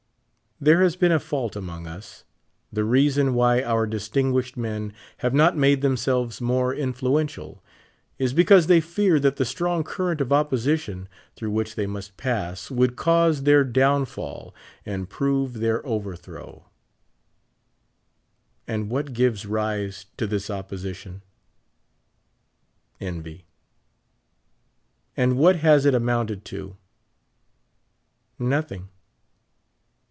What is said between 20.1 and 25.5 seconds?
to this opposition? Envy. And